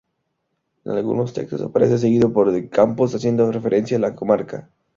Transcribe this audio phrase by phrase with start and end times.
[0.83, 4.67] En algunos textos aparece seguido por "de Campos" haciendo referencia a la comarca.